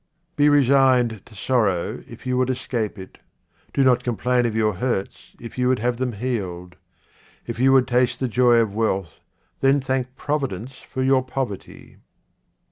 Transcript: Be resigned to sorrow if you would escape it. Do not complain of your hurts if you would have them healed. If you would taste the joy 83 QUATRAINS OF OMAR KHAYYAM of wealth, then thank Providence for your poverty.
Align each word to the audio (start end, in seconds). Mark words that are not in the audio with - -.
Be 0.35 0.49
resigned 0.49 1.23
to 1.27 1.35
sorrow 1.35 2.03
if 2.07 2.25
you 2.25 2.35
would 2.35 2.49
escape 2.49 2.97
it. 2.97 3.19
Do 3.71 3.83
not 3.83 4.03
complain 4.03 4.47
of 4.47 4.55
your 4.55 4.73
hurts 4.73 5.35
if 5.39 5.59
you 5.59 5.67
would 5.67 5.77
have 5.77 5.97
them 5.97 6.13
healed. 6.13 6.75
If 7.45 7.59
you 7.59 7.71
would 7.73 7.87
taste 7.87 8.19
the 8.19 8.27
joy 8.27 8.55
83 8.55 8.73
QUATRAINS 8.73 8.73
OF 8.73 8.77
OMAR 8.77 8.81
KHAYYAM 8.81 8.95
of 8.97 9.03
wealth, 9.03 9.19
then 9.59 9.79
thank 9.79 10.15
Providence 10.15 10.77
for 10.89 11.03
your 11.03 11.23
poverty. 11.23 11.97